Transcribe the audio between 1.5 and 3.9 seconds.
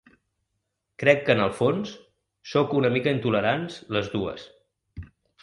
fons, sóc una mica intolerants